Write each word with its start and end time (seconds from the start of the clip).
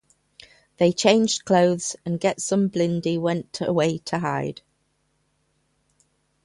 They 0.77 0.93
changed 0.93 1.45
clothes 1.45 1.95
and 2.07 2.19
Gestumblindi 2.19 3.19
went 3.19 3.59
away 3.61 3.99
to 3.99 4.17
hide. 4.17 4.61